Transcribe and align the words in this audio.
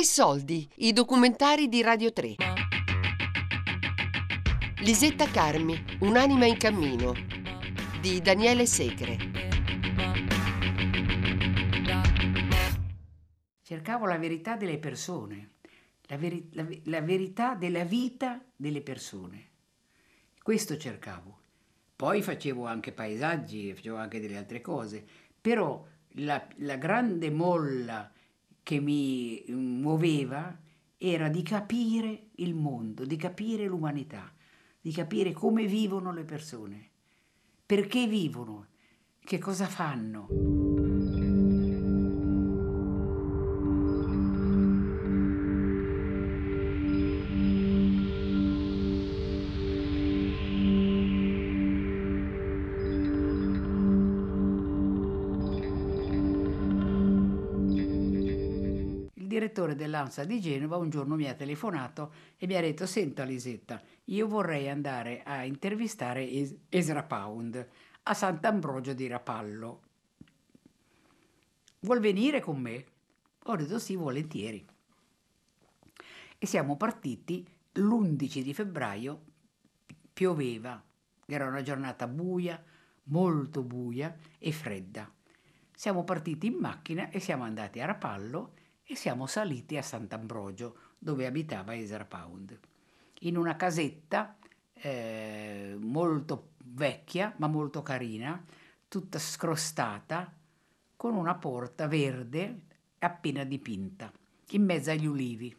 Tre 0.00 0.08
soldi, 0.08 0.66
i 0.76 0.94
documentari 0.94 1.68
di 1.68 1.82
Radio 1.82 2.10
3. 2.10 2.36
Lisetta 4.78 5.28
Carmi, 5.28 5.78
Un'anima 6.00 6.46
in 6.46 6.56
cammino, 6.56 7.12
di 8.00 8.22
Daniele 8.22 8.64
Segre. 8.64 9.18
Cercavo 13.60 14.06
la 14.06 14.16
verità 14.16 14.56
delle 14.56 14.78
persone, 14.78 15.56
la, 16.06 16.16
veri- 16.16 16.48
la, 16.52 16.66
la 16.84 17.02
verità 17.02 17.54
della 17.54 17.84
vita 17.84 18.42
delle 18.56 18.80
persone. 18.80 19.48
Questo 20.42 20.78
cercavo. 20.78 21.40
Poi 21.94 22.22
facevo 22.22 22.64
anche 22.64 22.92
paesaggi, 22.92 23.74
facevo 23.74 23.98
anche 23.98 24.18
delle 24.18 24.38
altre 24.38 24.62
cose, 24.62 25.04
però 25.38 25.86
la, 26.12 26.42
la 26.56 26.76
grande 26.76 27.30
molla 27.30 28.10
che 28.62 28.80
mi 28.80 29.44
muoveva 29.48 30.58
era 30.96 31.28
di 31.28 31.42
capire 31.42 32.28
il 32.36 32.54
mondo, 32.54 33.04
di 33.04 33.16
capire 33.16 33.66
l'umanità, 33.66 34.32
di 34.80 34.92
capire 34.92 35.32
come 35.32 35.66
vivono 35.66 36.12
le 36.12 36.24
persone, 36.24 36.90
perché 37.64 38.06
vivono, 38.06 38.66
che 39.24 39.38
cosa 39.38 39.66
fanno. 39.66 40.69
Direttore 59.40 59.74
dell'ANSA 59.74 60.24
di 60.24 60.38
Genova 60.38 60.76
un 60.76 60.90
giorno 60.90 61.16
mi 61.16 61.26
ha 61.26 61.32
telefonato 61.32 62.12
e 62.36 62.46
mi 62.46 62.56
ha 62.56 62.60
detto 62.60 62.84
senta 62.84 63.24
Lisetta, 63.24 63.80
io 64.04 64.28
vorrei 64.28 64.68
andare 64.68 65.22
a 65.22 65.44
intervistare 65.44 66.28
es- 66.28 66.54
Esra 66.68 67.02
Pound 67.04 67.68
a 68.02 68.14
Sant'Ambrogio 68.14 68.92
di 68.92 69.06
Rapallo. 69.06 69.80
Vuol 71.80 72.00
venire 72.00 72.40
con 72.40 72.60
me? 72.60 72.84
Ho 73.44 73.56
detto 73.56 73.78
sì, 73.78 73.96
volentieri. 73.96 74.62
E 76.36 76.46
siamo 76.46 76.76
partiti 76.76 77.46
l'11 77.72 78.42
di 78.42 78.52
febbraio, 78.52 79.20
pioveva, 80.12 80.82
era 81.24 81.46
una 81.46 81.62
giornata 81.62 82.06
buia, 82.06 82.62
molto 83.04 83.62
buia 83.62 84.14
e 84.38 84.52
fredda. 84.52 85.10
Siamo 85.74 86.04
partiti 86.04 86.46
in 86.46 86.56
macchina 86.58 87.08
e 87.08 87.20
siamo 87.20 87.44
andati 87.44 87.80
a 87.80 87.86
Rapallo 87.86 88.58
e 88.90 88.96
siamo 88.96 89.26
saliti 89.26 89.76
a 89.76 89.82
Sant'Ambrogio, 89.82 90.76
dove 90.98 91.24
abitava 91.24 91.76
Ezra 91.76 92.04
Pound, 92.04 92.58
in 93.20 93.36
una 93.36 93.54
casetta 93.54 94.36
eh, 94.72 95.76
molto 95.78 96.54
vecchia, 96.64 97.32
ma 97.36 97.46
molto 97.46 97.82
carina, 97.82 98.44
tutta 98.88 99.20
scrostata, 99.20 100.34
con 100.96 101.14
una 101.14 101.36
porta 101.36 101.86
verde 101.86 102.62
appena 102.98 103.44
dipinta, 103.44 104.12
in 104.50 104.64
mezzo 104.64 104.90
agli 104.90 105.06
ulivi. 105.06 105.56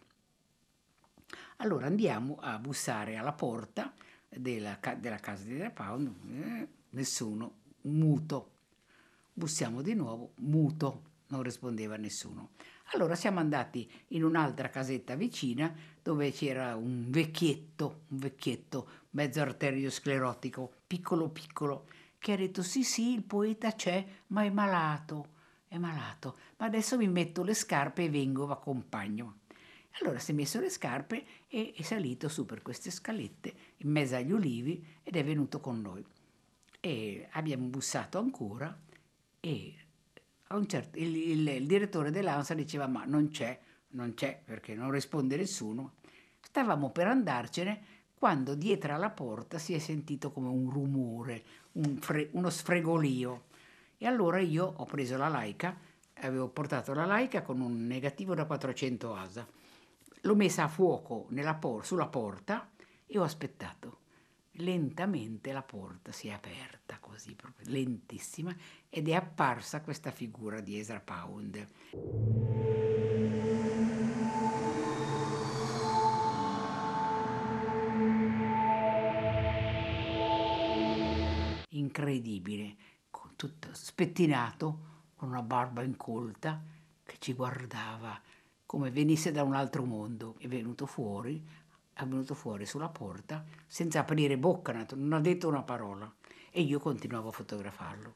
Allora 1.57 1.85
andiamo 1.85 2.35
a 2.41 2.59
bussare 2.59 3.15
alla 3.15 3.31
porta 3.31 3.93
della, 4.27 4.77
della 4.99 5.19
casa 5.19 5.45
di 5.45 5.53
Ezra 5.53 5.71
Pound, 5.71 6.13
eh, 6.31 6.67
nessuno, 6.89 7.59
muto. 7.83 8.51
Bussiamo 9.31 9.81
di 9.81 9.93
nuovo, 9.93 10.33
muto, 10.39 11.03
non 11.27 11.43
rispondeva 11.43 11.95
nessuno. 11.95 12.49
Allora 12.93 13.15
siamo 13.15 13.39
andati 13.39 13.89
in 14.09 14.23
un'altra 14.23 14.69
casetta 14.69 15.15
vicina 15.15 15.73
dove 16.01 16.31
c'era 16.31 16.75
un 16.75 17.05
vecchietto, 17.09 18.01
un 18.09 18.17
vecchietto 18.17 18.89
mezzo 19.11 19.39
arteriosclerotico, 19.41 20.71
piccolo 20.87 21.29
piccolo, 21.29 21.87
che 22.19 22.33
ha 22.33 22.35
detto 22.35 22.61
sì 22.63 22.83
sì, 22.83 23.13
il 23.13 23.23
poeta 23.23 23.71
c'è, 23.73 24.05
ma 24.27 24.43
è 24.43 24.49
malato, 24.49 25.29
è 25.67 25.77
malato, 25.77 26.37
ma 26.57 26.65
adesso 26.65 26.97
mi 26.97 27.07
metto 27.07 27.43
le 27.43 27.53
scarpe 27.53 28.03
e 28.03 28.09
vengo, 28.09 28.45
vi 28.45 28.51
accompagno. 28.51 29.39
Allora 30.01 30.19
si 30.19 30.31
è 30.31 30.33
messo 30.33 30.59
le 30.59 30.69
scarpe 30.69 31.25
e 31.47 31.73
è 31.75 31.81
salito 31.83 32.27
su 32.27 32.45
per 32.45 32.61
queste 32.61 32.91
scalette 32.91 33.53
in 33.77 33.89
mezzo 33.89 34.15
agli 34.15 34.31
ulivi 34.31 34.85
ed 35.03 35.15
è 35.15 35.23
venuto 35.23 35.59
con 35.61 35.79
noi. 35.79 36.05
E 36.79 37.27
abbiamo 37.31 37.67
bussato 37.67 38.17
ancora 38.17 38.77
e 39.39 39.75
certo, 40.67 40.97
il, 40.97 41.15
il, 41.15 41.47
il, 41.47 41.67
direttore 41.67 42.11
dell'ANSA 42.11 42.53
diceva 42.53 42.87
ma 42.87 43.03
non 43.05 43.29
c'è, 43.29 43.59
non 43.89 44.13
c'è 44.13 44.41
perché 44.43 44.75
non 44.75 44.91
risponde 44.91 45.37
nessuno. 45.37 45.93
Stavamo 46.41 46.89
per 46.89 47.07
andarcene 47.07 47.81
quando 48.17 48.55
dietro 48.55 48.93
alla 48.93 49.09
porta 49.09 49.57
si 49.57 49.73
è 49.73 49.79
sentito 49.79 50.31
come 50.31 50.49
un 50.49 50.69
rumore, 50.69 51.43
un 51.73 51.97
fre, 51.97 52.29
uno 52.33 52.49
sfregolio. 52.49 53.45
E 53.97 54.05
allora 54.05 54.39
io 54.39 54.73
ho 54.77 54.85
preso 54.85 55.17
la 55.17 55.27
laica, 55.27 55.77
avevo 56.15 56.47
portato 56.49 56.93
la 56.93 57.05
laica 57.05 57.41
con 57.41 57.61
un 57.61 57.85
negativo 57.87 58.33
da 58.33 58.45
400 58.45 59.15
ASA, 59.15 59.47
l'ho 60.21 60.35
messa 60.35 60.63
a 60.63 60.67
fuoco 60.67 61.27
por- 61.59 61.85
sulla 61.85 62.07
porta 62.07 62.69
e 63.05 63.17
ho 63.17 63.23
aspettato 63.23 64.00
lentamente 64.55 65.51
la 65.51 65.61
porta 65.63 66.11
si 66.11 66.27
è 66.27 66.31
aperta 66.31 66.99
così, 66.99 67.35
proprio 67.35 67.69
lentissima, 67.69 68.55
ed 68.89 69.07
è 69.07 69.13
apparsa 69.13 69.81
questa 69.81 70.11
figura 70.11 70.59
di 70.59 70.77
Ezra 70.77 70.99
Pound. 70.99 71.67
Incredibile, 81.69 82.75
con 83.09 83.35
tutto 83.35 83.69
spettinato, 83.71 84.89
con 85.15 85.29
una 85.29 85.41
barba 85.41 85.83
incolta, 85.83 86.61
che 87.03 87.15
ci 87.19 87.33
guardava 87.33 88.19
come 88.65 88.89
venisse 88.89 89.31
da 89.31 89.43
un 89.43 89.53
altro 89.53 89.83
mondo. 89.83 90.35
È 90.37 90.47
venuto 90.47 90.85
fuori, 90.85 91.45
è 91.93 92.03
venuto 92.05 92.33
fuori 92.33 92.65
sulla 92.65 92.89
porta 92.89 93.43
senza 93.67 93.99
aprire 93.99 94.37
bocca, 94.37 94.71
non 94.95 95.13
ha 95.13 95.19
detto 95.19 95.47
una 95.47 95.63
parola 95.63 96.11
e 96.49 96.61
io 96.61 96.79
continuavo 96.79 97.29
a 97.29 97.31
fotografarlo. 97.31 98.13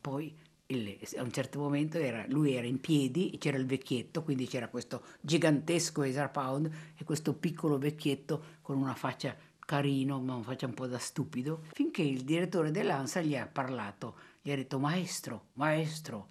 Poi 0.00 0.36
il, 0.66 0.98
a 1.16 1.22
un 1.22 1.32
certo 1.32 1.58
momento 1.58 1.98
era, 1.98 2.24
lui 2.28 2.54
era 2.54 2.66
in 2.66 2.80
piedi, 2.80 3.36
c'era 3.38 3.56
il 3.56 3.66
vecchietto, 3.66 4.22
quindi 4.22 4.46
c'era 4.46 4.68
questo 4.68 5.02
gigantesco 5.20 6.02
Ezra 6.02 6.28
Pound 6.28 6.70
e 6.96 7.04
questo 7.04 7.34
piccolo 7.34 7.78
vecchietto 7.78 8.56
con 8.62 8.78
una 8.78 8.94
faccia 8.94 9.36
carino, 9.58 10.20
ma 10.20 10.34
una 10.34 10.44
faccia 10.44 10.66
un 10.66 10.74
po' 10.74 10.86
da 10.86 10.98
stupido, 10.98 11.62
finché 11.72 12.02
il 12.02 12.22
direttore 12.22 12.70
dell'ANSA 12.70 13.20
gli 13.20 13.36
ha 13.36 13.46
parlato, 13.46 14.16
gli 14.40 14.50
ha 14.50 14.56
detto 14.56 14.78
maestro, 14.78 15.48
maestro, 15.54 16.28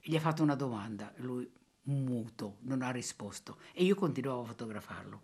e 0.00 0.10
gli 0.10 0.16
ha 0.16 0.20
fatto 0.20 0.42
una 0.42 0.56
domanda, 0.56 1.12
lui 1.16 1.48
muto, 1.90 2.56
non 2.60 2.82
ha 2.82 2.90
risposto. 2.90 3.58
E 3.72 3.84
io 3.84 3.94
continuavo 3.94 4.42
a 4.42 4.46
fotografarlo. 4.46 5.22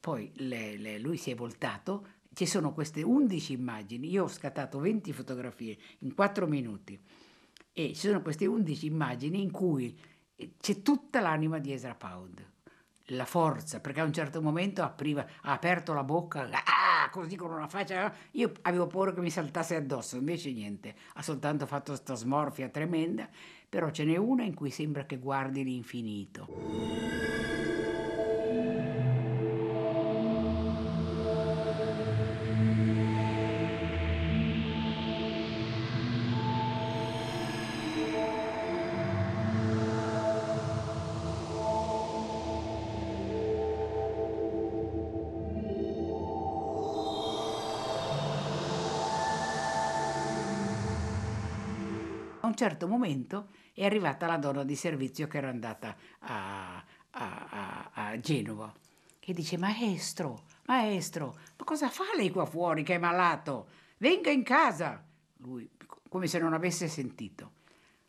Poi 0.00 0.30
le, 0.36 0.76
le, 0.76 0.98
lui 0.98 1.16
si 1.16 1.30
è 1.30 1.34
voltato, 1.34 2.06
ci 2.34 2.46
sono 2.46 2.72
queste 2.72 3.02
11 3.02 3.52
immagini, 3.52 4.10
io 4.10 4.24
ho 4.24 4.28
scattato 4.28 4.78
20 4.78 5.12
fotografie 5.12 5.76
in 6.00 6.14
4 6.14 6.46
minuti. 6.46 6.98
E 7.72 7.88
ci 7.88 8.06
sono 8.06 8.22
queste 8.22 8.46
11 8.46 8.86
immagini 8.86 9.42
in 9.42 9.50
cui 9.50 9.98
c'è 10.60 10.82
tutta 10.82 11.20
l'anima 11.20 11.58
di 11.58 11.72
Ezra 11.72 11.94
Pound, 11.94 12.52
la 13.08 13.24
forza, 13.24 13.80
perché 13.80 14.00
a 14.00 14.04
un 14.04 14.12
certo 14.12 14.40
momento 14.40 14.82
apriva, 14.82 15.26
ha 15.42 15.52
aperto 15.52 15.92
la 15.92 16.04
bocca, 16.04 16.48
ah, 16.50 17.08
così 17.10 17.36
con 17.36 17.52
una 17.52 17.68
faccia, 17.68 18.12
io 18.32 18.52
avevo 18.62 18.86
paura 18.86 19.12
che 19.12 19.20
mi 19.20 19.30
saltasse 19.30 19.76
addosso, 19.76 20.16
invece 20.16 20.52
niente, 20.52 20.94
ha 21.14 21.22
soltanto 21.22 21.66
fatto 21.66 21.92
questa 21.92 22.14
smorfia 22.14 22.68
tremenda 22.68 23.28
però 23.74 23.90
ce 23.90 24.04
n'è 24.04 24.16
una 24.16 24.44
in 24.44 24.54
cui 24.54 24.70
sembra 24.70 25.04
che 25.04 25.18
guardi 25.18 25.64
l'infinito. 25.64 26.46
A 52.38 52.46
un 52.46 52.54
certo 52.54 52.86
momento 52.86 53.48
è 53.74 53.84
arrivata 53.84 54.26
la 54.26 54.38
donna 54.38 54.64
di 54.64 54.76
servizio 54.76 55.26
che 55.26 55.36
era 55.36 55.48
andata 55.48 55.96
a, 56.20 56.82
a, 57.10 57.46
a, 57.50 57.90
a 57.92 58.20
Genova 58.20 58.72
e 59.18 59.32
dice 59.32 59.58
maestro, 59.58 60.44
maestro, 60.66 61.36
ma 61.56 61.64
cosa 61.64 61.88
fa 61.88 62.04
lei 62.16 62.30
qua 62.30 62.46
fuori 62.46 62.82
che 62.82 62.94
è 62.94 62.98
malato? 62.98 63.66
Venga 63.98 64.30
in 64.30 64.42
casa. 64.42 65.02
Lui 65.38 65.68
come 66.08 66.28
se 66.28 66.38
non 66.38 66.52
avesse 66.52 66.86
sentito. 66.86 67.52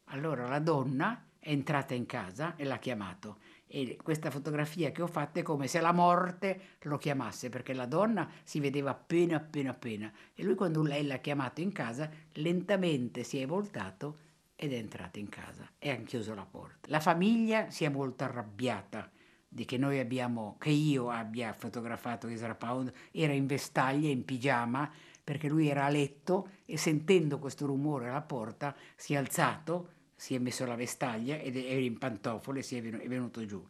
Allora 0.09 0.47
la 0.47 0.59
donna 0.59 1.25
è 1.39 1.50
entrata 1.50 1.95
in 1.95 2.06
casa 2.06 2.56
e 2.56 2.63
l'ha 2.63 2.77
chiamato 2.77 3.38
e 3.65 3.97
questa 4.01 4.29
fotografia 4.29 4.91
che 4.91 5.01
ho 5.01 5.07
fatto 5.07 5.39
è 5.39 5.41
come 5.41 5.67
se 5.67 5.81
la 5.81 5.91
morte 5.91 6.77
lo 6.81 6.97
chiamasse, 6.97 7.50
perché 7.50 7.73
la 7.73 7.88
donna 7.88 8.29
si 8.44 8.59
vedeva 8.59 8.91
appena 8.91 9.38
appena 9.38 9.71
appena 9.71 10.12
e 10.35 10.44
lui 10.44 10.53
quando 10.53 10.83
lei 10.83 11.06
l'ha 11.06 11.17
chiamato 11.17 11.62
in 11.62 11.71
casa 11.71 12.09
lentamente 12.33 13.23
si 13.23 13.39
è 13.39 13.47
voltato 13.47 14.19
ed 14.55 14.71
è 14.71 14.77
entrato 14.77 15.19
in 15.19 15.29
casa 15.29 15.69
e 15.77 15.89
ha 15.89 15.95
chiuso 15.97 16.33
la 16.33 16.45
porta. 16.45 16.89
La 16.89 16.99
famiglia 16.99 17.69
si 17.69 17.83
è 17.83 17.89
molto 17.89 18.23
arrabbiata 18.23 19.11
di 19.47 19.63
che 19.63 19.77
abbiamo, 19.99 20.57
che 20.59 20.69
io 20.69 21.09
abbia 21.09 21.53
fotografato 21.53 22.27
Ezra 22.27 22.55
Pound, 22.55 22.91
era 23.11 23.31
in 23.31 23.45
vestaglia, 23.45 24.09
in 24.09 24.25
pigiama, 24.25 24.91
perché 25.23 25.47
lui 25.47 25.69
era 25.69 25.85
a 25.85 25.89
letto 25.89 26.49
e 26.65 26.77
sentendo 26.77 27.39
questo 27.39 27.65
rumore 27.65 28.09
alla 28.09 28.21
porta 28.21 28.75
si 28.95 29.13
è 29.13 29.17
alzato, 29.17 29.91
si 30.15 30.35
è 30.35 30.39
messo 30.39 30.65
la 30.65 30.75
vestaglia 30.75 31.37
ed 31.37 31.55
era 31.55 31.79
in 31.79 31.97
pantofole 31.97 32.59
e 32.67 32.77
è 32.77 33.07
venuto 33.07 33.45
giù. 33.45 33.65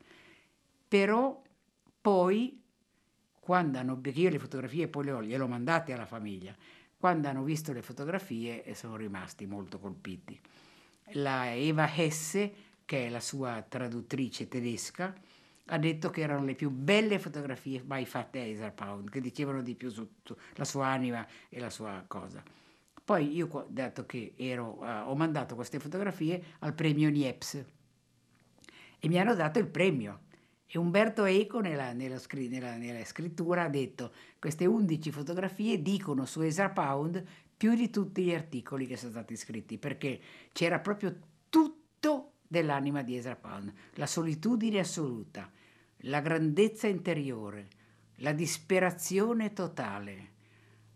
Però 0.87 1.41
poi, 2.01 2.61
quando 3.39 3.77
hanno, 3.77 3.97
perché 3.97 4.21
io 4.21 4.29
le 4.29 4.39
fotografie 4.39 4.87
poi 4.87 5.05
le 5.05 5.11
ho, 5.11 5.23
gliele 5.23 5.43
ho 5.43 5.47
mandate 5.47 5.93
alla 5.93 6.05
famiglia, 6.05 6.55
quando 6.97 7.27
hanno 7.27 7.43
visto 7.43 7.71
le 7.73 7.83
fotografie 7.83 8.73
sono 8.73 8.95
rimasti 8.95 9.45
molto 9.45 9.79
colpiti. 9.79 10.39
La 11.13 11.53
Eva 11.53 11.89
Hesse, 11.93 12.53
che 12.85 13.07
è 13.07 13.09
la 13.09 13.19
sua 13.19 13.63
traduttrice 13.67 14.47
tedesca, 14.47 15.13
ha 15.67 15.77
detto 15.77 16.09
che 16.09 16.21
erano 16.21 16.45
le 16.45 16.55
più 16.55 16.69
belle 16.69 17.19
fotografie 17.19 17.83
mai 17.85 18.05
fatte 18.05 18.39
a 18.39 18.43
Ezra 18.43 18.71
Pound, 18.71 19.09
che 19.09 19.21
dicevano 19.21 19.61
di 19.61 19.75
più 19.75 19.89
su, 19.89 20.07
la 20.53 20.65
sua 20.65 20.87
anima 20.87 21.25
e 21.49 21.59
la 21.59 21.69
sua 21.69 22.03
cosa. 22.07 22.43
Poi 23.03 23.35
io, 23.35 23.67
dato 23.69 24.05
che 24.05 24.33
ero, 24.35 24.77
uh, 24.79 25.09
ho 25.09 25.15
mandato 25.15 25.55
queste 25.55 25.79
fotografie 25.79 26.43
al 26.59 26.73
premio 26.73 27.09
Niepce 27.09 27.73
e 28.99 29.07
mi 29.07 29.19
hanno 29.19 29.35
dato 29.35 29.59
il 29.59 29.67
premio. 29.67 30.21
E 30.67 30.79
Umberto 30.79 31.25
Eco 31.25 31.59
nella, 31.59 31.93
nella, 31.93 32.19
nella, 32.33 32.75
nella 32.75 33.05
scrittura 33.05 33.63
ha 33.63 33.69
detto 33.69 34.11
queste 34.39 34.65
11 34.65 35.11
fotografie 35.11 35.81
dicono 35.81 36.25
su 36.25 36.41
Ezra 36.41 36.71
Pound 36.71 37.23
più 37.57 37.75
di 37.75 37.89
tutti 37.89 38.23
gli 38.23 38.33
articoli 38.33 38.85
che 38.85 38.97
sono 38.97 39.11
stati 39.11 39.35
scritti, 39.35 39.77
perché 39.77 40.19
c'era 40.51 40.79
proprio 40.79 41.17
tutto 41.49 42.33
dell'anima 42.47 43.01
di 43.01 43.17
Ezra 43.17 43.35
Pound, 43.35 43.73
la 43.93 44.05
solitudine 44.05 44.79
assoluta, 44.79 45.51
la 45.99 46.21
grandezza 46.21 46.87
interiore, 46.87 47.67
la 48.17 48.33
disperazione 48.33 49.53
totale, 49.53 50.33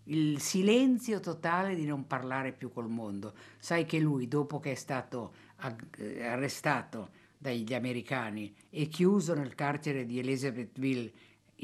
il 0.06 0.40
silenzio 0.40 1.20
totale 1.20 1.76
di 1.76 1.86
non 1.86 2.08
parlare 2.08 2.52
più 2.52 2.72
col 2.72 2.90
mondo. 2.90 3.36
Sai 3.58 3.86
che 3.86 4.00
lui, 4.00 4.28
dopo 4.28 4.60
che 4.60 4.72
è 4.72 4.76
stato 4.76 5.34
arrestato 5.58 7.10
dagli 7.38 7.74
americani 7.74 8.54
e 8.70 8.88
chiuso 8.88 9.34
nel 9.34 9.56
carcere 9.56 10.06
di 10.06 10.20
Elizabethville 10.20 11.12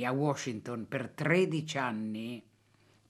a 0.04 0.12
Washington 0.12 0.88
per 0.88 1.10
13 1.10 1.78
anni, 1.78 2.44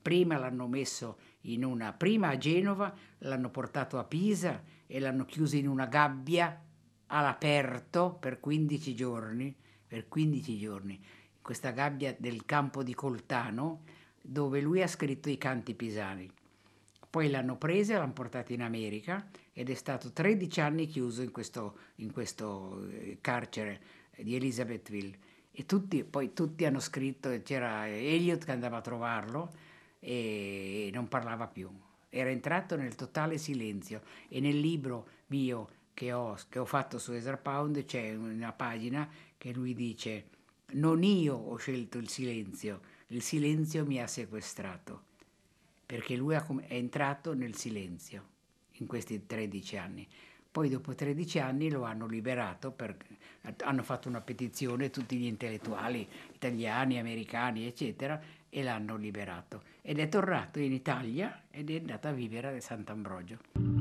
prima 0.02 0.38
l'hanno 0.38 0.68
messo 0.68 1.18
in 1.46 1.64
una, 1.64 1.94
prima 1.94 2.30
a 2.30 2.38
Genova, 2.38 2.94
l'hanno 3.20 3.50
portato 3.50 3.98
a 3.98 4.04
Pisa 4.04 4.64
e 4.88 5.00
l'hanno 5.00 5.26
chiuso 5.26 5.56
in 5.56 5.68
una 5.68 5.86
gabbia 5.86 6.62
all'aperto 7.08 8.14
per 8.20 8.40
15 8.40 8.96
giorni, 8.96 9.56
per 9.88 10.08
15 10.08 10.58
giorni, 10.58 11.04
questa 11.42 11.72
gabbia 11.72 12.16
del 12.18 12.46
campo 12.46 12.84
di 12.84 12.94
Coltano, 12.94 13.84
dove 14.22 14.60
lui 14.62 14.82
ha 14.82 14.88
scritto 14.88 15.30
i 15.30 15.38
canti 15.38 15.76
pisani. 15.76 16.30
Poi 17.10 17.30
l'hanno 17.30 17.58
preso 17.58 17.94
e 17.94 17.98
l'hanno 17.98 18.14
portato 18.14 18.52
in 18.52 18.62
America 18.62 19.26
ed 19.54 19.70
è 19.70 19.74
stato 19.76 20.12
13 20.12 20.60
anni 20.60 20.88
chiuso 20.88 21.22
in 21.22 21.32
questo, 21.32 21.78
in 21.96 22.12
questo 22.12 22.86
eh, 22.90 23.20
carcere 23.22 23.82
di 24.18 24.36
Elizabethville. 24.36 25.18
E 25.52 25.66
tutti, 25.66 26.04
poi 26.04 26.34
tutti 26.34 26.66
hanno 26.66 26.82
scritto, 26.82 27.30
c'era 27.42 27.88
Elliot 27.88 28.44
che 28.44 28.52
andava 28.52 28.78
a 28.78 28.82
trovarlo 28.82 29.54
e 30.06 30.92
non 30.94 31.08
parlava 31.08 31.48
più. 31.48 31.68
Era 32.10 32.30
entrato 32.30 32.76
nel 32.76 32.94
totale 32.94 33.40
silenzio 33.40 34.02
e 34.30 34.40
nel 34.40 34.60
libro 34.60 35.08
mio 35.28 35.70
che 35.96 36.14
ho, 36.14 36.38
che 36.48 36.60
ho 36.60 36.66
fatto 36.66 37.00
su 37.00 37.12
Ezra 37.14 37.38
Pound 37.38 37.84
c'è 37.86 38.14
una 38.14 38.52
pagina 38.52 39.10
che 39.36 39.52
lui 39.52 39.74
dice 39.74 40.28
non 40.74 41.04
io 41.04 41.36
ho 41.36 41.56
scelto 41.58 41.98
il 41.98 42.08
silenzio, 42.08 42.82
il 43.08 43.22
silenzio 43.22 43.86
mi 43.86 44.00
ha 44.00 44.08
sequestrato, 44.08 45.04
perché 45.86 46.16
lui 46.16 46.36
è 46.36 46.44
entrato 46.68 47.34
nel 47.34 47.56
silenzio 47.56 48.28
in 48.74 48.86
questi 48.86 49.26
13 49.26 49.78
anni. 49.78 50.08
Poi 50.52 50.70
dopo 50.70 50.96
13 50.96 51.40
anni 51.40 51.70
lo 51.70 51.84
hanno 51.84 52.08
liberato, 52.08 52.72
per, 52.72 52.96
hanno 53.64 53.84
fatto 53.84 54.08
una 54.08 54.22
petizione 54.22 54.90
tutti 54.90 55.18
gli 55.18 55.26
intellettuali 55.26 56.08
italiani, 56.34 56.98
americani, 56.98 57.66
eccetera, 57.66 58.22
e 58.56 58.64
l'hanno 58.64 58.96
liberato. 58.96 59.64
Ed 59.82 60.00
è 60.00 60.08
tornato 60.08 60.60
in 60.60 60.72
Italia 60.72 61.42
ed 61.52 61.70
è 61.70 61.78
andato 61.78 62.08
a 62.08 62.12
vivere 62.12 62.56
a 62.56 62.62
Sant'Ambrogio. 62.62 63.75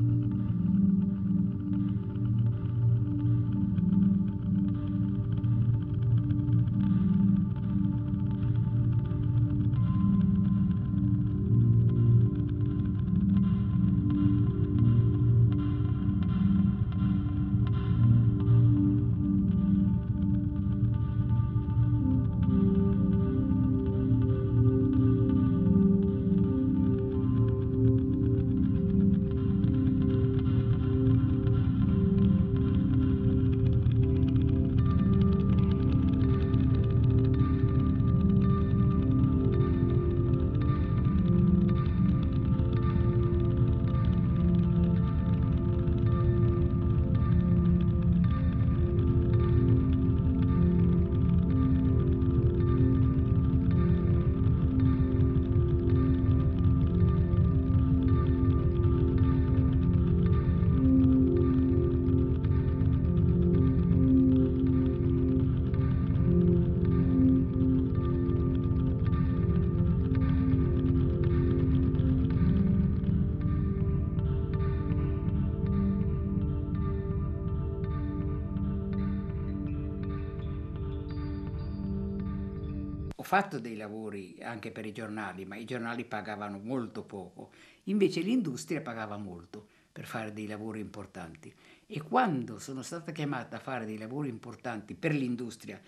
Fatto 83.23 83.59
dei 83.59 83.77
lavori 83.77 84.37
anche 84.41 84.71
per 84.71 84.85
i 84.85 84.91
giornali, 84.91 85.45
ma 85.45 85.55
i 85.55 85.65
giornali 85.65 86.05
pagavano 86.05 86.59
molto 86.59 87.03
poco, 87.03 87.51
invece 87.83 88.21
l'industria 88.21 88.81
pagava 88.81 89.17
molto 89.17 89.67
per 89.91 90.05
fare 90.05 90.33
dei 90.33 90.47
lavori 90.47 90.81
importanti. 90.81 91.53
E 91.87 92.01
quando 92.01 92.59
sono 92.59 92.81
stata 92.81 93.11
chiamata 93.11 93.57
a 93.57 93.59
fare 93.59 93.85
dei 93.85 93.97
lavori 93.97 94.29
importanti 94.29 94.95
per 94.95 95.13
l'industria, 95.13 95.79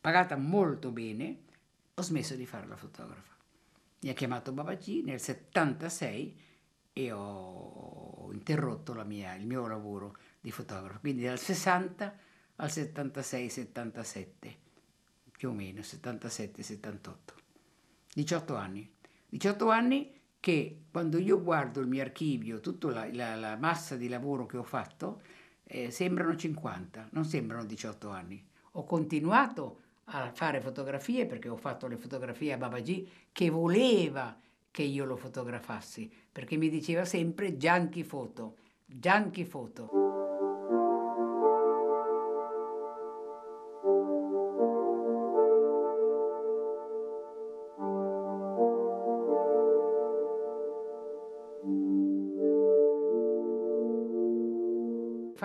pagata 0.00 0.36
molto 0.36 0.90
bene, 0.90 1.38
ho 1.94 2.02
smesso 2.02 2.34
di 2.34 2.44
fare 2.44 2.66
la 2.66 2.76
fotografa. 2.76 3.36
Mi 4.00 4.10
ha 4.10 4.14
chiamato 4.14 4.52
Babaji 4.52 5.02
nel 5.02 5.20
76 5.20 6.36
e 6.92 7.12
ho 7.12 8.28
interrotto 8.32 8.92
mia, 9.04 9.34
il 9.34 9.46
mio 9.46 9.66
lavoro 9.66 10.16
di 10.40 10.50
fotografo, 10.50 10.98
quindi 11.00 11.22
dal 11.22 11.38
60 11.38 12.18
al 12.56 12.68
76-77 12.68 14.54
più 15.42 15.50
o 15.50 15.54
meno 15.54 15.80
77-78. 15.80 17.10
18 18.14 18.54
anni. 18.54 18.88
18 19.28 19.70
anni 19.70 20.12
che 20.38 20.82
quando 20.88 21.18
io 21.18 21.42
guardo 21.42 21.80
il 21.80 21.88
mio 21.88 22.00
archivio, 22.00 22.60
tutta 22.60 22.92
la, 22.92 23.08
la, 23.12 23.34
la 23.34 23.56
massa 23.56 23.96
di 23.96 24.06
lavoro 24.06 24.46
che 24.46 24.56
ho 24.56 24.62
fatto, 24.62 25.22
eh, 25.64 25.90
sembrano 25.90 26.36
50, 26.36 27.08
non 27.10 27.24
sembrano 27.24 27.64
18 27.64 28.08
anni. 28.08 28.40
Ho 28.72 28.84
continuato 28.84 29.80
a 30.04 30.30
fare 30.32 30.60
fotografie 30.60 31.26
perché 31.26 31.48
ho 31.48 31.56
fatto 31.56 31.88
le 31.88 31.96
fotografie 31.96 32.52
a 32.52 32.56
Babaji 32.56 33.10
che 33.32 33.50
voleva 33.50 34.38
che 34.70 34.82
io 34.84 35.04
lo 35.04 35.16
fotografassi, 35.16 36.08
perché 36.30 36.56
mi 36.56 36.68
diceva 36.68 37.04
sempre 37.04 37.56
Gianchi 37.56 38.04
foto, 38.04 38.58
Gianchi 38.86 39.44
foto. 39.44 40.11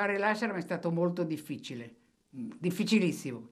Fare 0.07 0.17
l'ashram 0.17 0.55
è 0.55 0.61
stato 0.61 0.89
molto 0.89 1.23
difficile, 1.23 1.95
mm, 2.35 2.51
difficilissimo, 2.59 3.49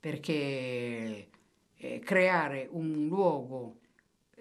perché 0.00 1.28
eh, 1.76 1.98
creare 1.98 2.68
un 2.70 3.06
luogo 3.06 3.80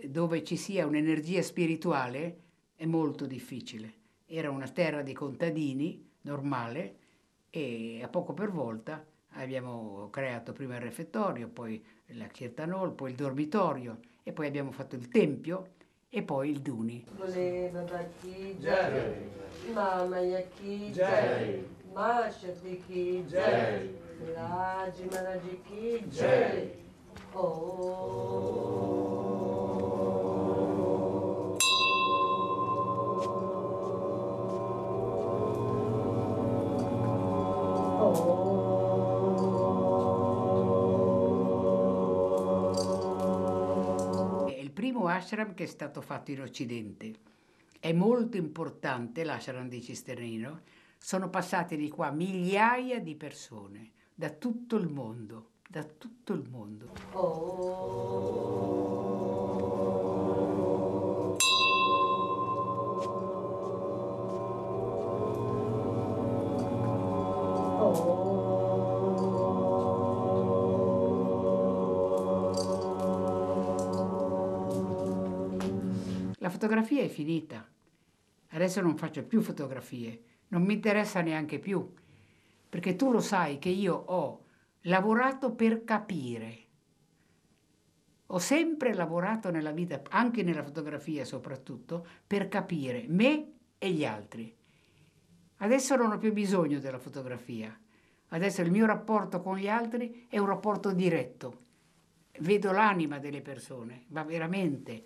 dove 0.06 0.44
ci 0.46 0.56
sia 0.56 0.86
un'energia 0.86 1.42
spirituale 1.42 2.38
è 2.75 2.86
molto 2.86 3.25
difficile. 3.25 3.94
Era 4.25 4.50
una 4.50 4.70
terra 4.70 5.01
di 5.01 5.12
contadini 5.12 6.08
normale 6.22 6.96
e 7.50 8.00
a 8.01 8.08
poco 8.08 8.34
per 8.34 8.51
volta 8.51 9.06
abbiamo 9.32 10.10
creato 10.12 10.54
prima 10.54 10.75
il 10.75 10.82
refettorio, 10.82 11.50
poi 11.50 11.84
la 12.13 12.28
kirtanol, 12.28 12.94
poi 12.94 13.10
il 13.10 13.18
dormitorio 13.18 14.00
e 14.24 14.32
poi 14.32 14.48
abbiamo 14.48 14.72
fatto 14.72 14.96
il 14.96 15.10
tempio 15.10 15.74
e 16.10 16.24
poi 16.24 16.50
il 16.50 16.62
Duni. 16.62 17.06
Voleva 17.16 17.82
Batti 17.82 18.58
Jai, 18.60 19.30
Mama 19.72 20.20
Yaki 20.20 20.92
Jai, 20.92 21.63
Mashati 21.94 22.84
Ki 22.88 23.24
Jai, 23.28 23.94
Raji 24.34 25.04
Maraji 25.12 25.62
Ki 25.63 26.04
Jai. 26.10 26.72
Oh. 27.34 28.89
Ashram 45.20 45.54
che 45.54 45.66
è 45.66 45.68
stato 45.68 46.02
fatto 46.02 46.32
in 46.32 46.42
Occidente. 46.42 47.14
È 47.80 47.92
molto 47.92 48.38
importante 48.38 49.24
l'ashram 49.24 49.68
di 49.68 49.82
Cisternino. 49.82 50.62
Sono 50.98 51.30
passate 51.30 51.76
di 51.76 51.90
qua 51.90 52.12
migliaia 52.12 53.00
di 53.00 53.16
persone 53.16 53.92
da 54.16 54.30
tutto 54.30 54.76
il 54.78 54.88
mondo, 54.88 55.52
da 55.68 55.84
tutto 55.84 56.34
il 56.34 56.48
mondo. 56.50 56.92
Oh. 57.12 58.78
La 76.50 76.56
fotografia 76.56 77.03
è 77.03 77.08
finita. 77.08 77.63
Adesso 78.48 78.82
non 78.82 78.98
faccio 78.98 79.24
più 79.24 79.39
fotografie, 79.39 80.24
non 80.48 80.63
mi 80.63 80.74
interessa 80.74 81.22
neanche 81.22 81.60
più, 81.60 81.94
perché 82.68 82.96
tu 82.96 83.12
lo 83.12 83.20
sai 83.20 83.60
che 83.60 83.70
io 83.70 83.94
ho 83.94 84.46
lavorato 84.82 85.53
per 85.53 85.84
capire. 85.84 86.58
Ho 88.25 88.39
sempre 88.39 88.96
lavorato 88.96 89.51
nella 89.51 89.70
vita, 89.70 90.01
anche 90.10 90.41
nella 90.41 90.63
fotografia 90.63 91.24
soprattutto, 91.24 92.03
per 92.25 92.48
capire 92.48 93.06
me 93.08 93.51
e 93.77 93.91
gli 93.91 94.03
altri. 94.03 94.51
Adesso 95.58 95.96
non 95.98 96.13
ho 96.13 96.18
più 96.18 96.34
bisogno 96.34 96.79
della 96.79 96.98
fotografia. 96.98 97.79
Adesso 98.29 98.63
il 98.63 98.72
mio 98.72 98.88
rapporto 98.88 99.39
con 99.39 99.56
gli 99.56 99.70
altri 99.70 100.25
è 100.27 100.39
un 100.39 100.48
rapporto 100.48 100.94
diretto. 100.94 101.65
Vedo 102.39 102.72
l'anima 102.72 103.20
delle 103.20 103.44
persone, 103.44 104.06
ma 104.08 104.24
veramente, 104.24 105.03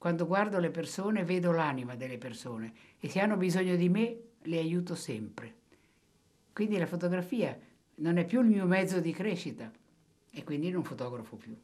quando 0.00 0.26
guardo 0.26 0.58
le 0.58 0.70
persone 0.70 1.24
vedo 1.24 1.52
l'anima 1.52 1.94
delle 1.94 2.16
persone 2.16 2.72
e 2.98 3.10
se 3.10 3.20
hanno 3.20 3.36
bisogno 3.36 3.76
di 3.76 3.90
me 3.90 4.16
le 4.44 4.56
aiuto 4.56 4.94
sempre. 4.94 5.56
Quindi 6.54 6.78
la 6.78 6.86
fotografia 6.86 7.54
non 7.96 8.16
è 8.16 8.24
più 8.24 8.40
il 8.40 8.46
mio 8.46 8.64
mezzo 8.64 8.98
di 8.98 9.12
crescita 9.12 9.70
e 10.30 10.42
quindi 10.42 10.70
non 10.70 10.84
fotografo 10.84 11.36
più. 11.36 11.54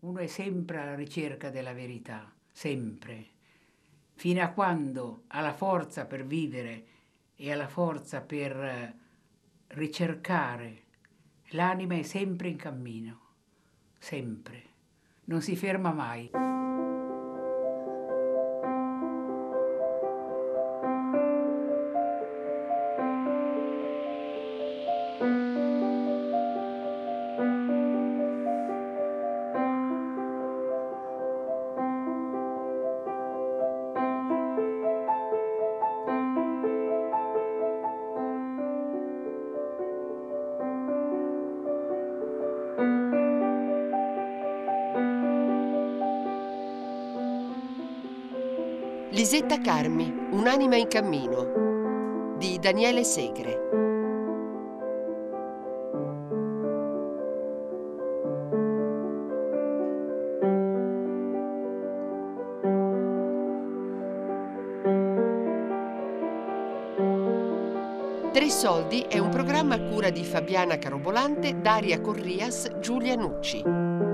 Uno 0.00 0.18
è 0.18 0.26
sempre 0.26 0.78
alla 0.78 0.94
ricerca 0.94 1.50
della 1.50 1.74
verità, 1.74 2.32
sempre, 2.50 3.32
fino 4.14 4.42
a 4.42 4.48
quando 4.48 5.24
ha 5.28 5.40
la 5.40 5.52
forza 5.52 6.06
per 6.06 6.24
vivere 6.24 6.86
e 7.36 7.52
ha 7.52 7.56
la 7.56 7.68
forza 7.68 8.20
per 8.20 8.56
eh, 8.56 8.94
ricercare. 9.68 10.82
L'anima 11.48 11.94
è 11.94 12.02
sempre 12.02 12.48
in 12.48 12.56
cammino, 12.56 13.20
sempre, 13.98 14.62
non 15.24 15.42
si 15.42 15.56
ferma 15.56 15.92
mai. 15.92 16.30
Lisetta 49.34 49.60
Carmi, 49.60 50.28
Un'anima 50.30 50.76
in 50.76 50.86
cammino 50.86 52.36
di 52.38 52.56
Daniele 52.60 53.02
Segre. 53.02 53.62
Tre 68.30 68.48
soldi 68.48 69.00
è 69.08 69.18
un 69.18 69.30
programma 69.30 69.74
a 69.74 69.82
cura 69.82 70.10
di 70.10 70.22
Fabiana 70.22 70.78
Carobolante, 70.78 71.60
Daria 71.60 72.00
Corrias, 72.00 72.70
Giulia 72.78 73.16
Nucci. 73.16 74.13